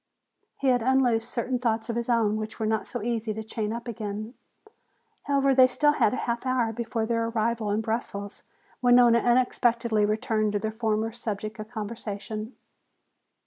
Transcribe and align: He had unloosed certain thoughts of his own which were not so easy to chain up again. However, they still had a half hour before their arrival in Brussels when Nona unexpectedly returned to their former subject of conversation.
He 0.57 0.69
had 0.69 0.81
unloosed 0.81 1.29
certain 1.31 1.59
thoughts 1.59 1.87
of 1.87 1.95
his 1.95 2.09
own 2.09 2.37
which 2.37 2.59
were 2.59 2.65
not 2.65 2.87
so 2.87 3.03
easy 3.03 3.35
to 3.35 3.43
chain 3.43 3.71
up 3.71 3.87
again. 3.87 4.33
However, 5.25 5.53
they 5.53 5.67
still 5.67 5.91
had 5.91 6.11
a 6.11 6.17
half 6.25 6.43
hour 6.43 6.73
before 6.73 7.05
their 7.05 7.27
arrival 7.27 7.69
in 7.69 7.81
Brussels 7.81 8.41
when 8.79 8.95
Nona 8.95 9.19
unexpectedly 9.19 10.03
returned 10.05 10.53
to 10.53 10.59
their 10.59 10.71
former 10.71 11.11
subject 11.11 11.59
of 11.59 11.69
conversation. 11.69 12.55